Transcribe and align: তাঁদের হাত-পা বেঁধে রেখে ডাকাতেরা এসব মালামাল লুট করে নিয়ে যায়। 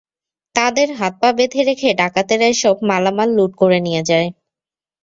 তাঁদের 0.55 0.89
হাত-পা 0.93 1.29
বেঁধে 1.37 1.61
রেখে 1.69 1.89
ডাকাতেরা 1.93 2.45
এসব 2.47 2.75
মালামাল 2.89 3.29
লুট 3.37 3.51
করে 3.61 3.77
নিয়ে 3.79 4.01
যায়। 4.09 4.27